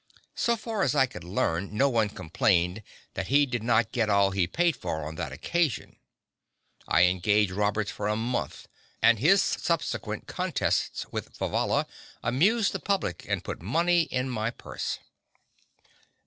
So 0.33 0.55
far 0.57 0.81
as 0.81 0.95
I 0.95 1.05
could 1.05 1.23
learn, 1.23 1.77
no 1.77 1.87
one 1.87 2.09
complained 2.09 2.81
that 3.13 3.27
he 3.27 3.45
did 3.45 3.61
not 3.61 3.91
get 3.91 4.09
all 4.09 4.31
he 4.31 4.47
paid 4.47 4.75
for 4.75 5.03
on 5.03 5.13
that 5.13 5.31
occasion. 5.31 5.95
I 6.87 7.03
engaged 7.03 7.51
Roberts 7.51 7.91
for 7.91 8.07
a 8.07 8.15
month 8.15 8.67
and 9.03 9.19
his 9.19 9.43
subsequent 9.43 10.25
"contests" 10.25 11.05
with 11.11 11.37
Vivalla 11.37 11.85
amused 12.23 12.71
the 12.71 12.79
public 12.79 13.27
and 13.29 13.43
put 13.43 13.61
money 13.61 14.05
in 14.09 14.27
my 14.27 14.49
purse. 14.49 14.97